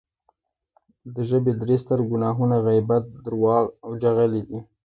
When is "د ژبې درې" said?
1.13-1.75